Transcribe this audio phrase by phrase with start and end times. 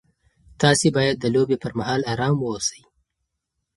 [0.61, 2.81] تاسي باید د لوبې پر مهال ارام واوسئ.